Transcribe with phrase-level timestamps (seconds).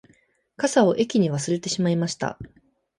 [0.57, 2.39] 傘を駅に忘れてしまいました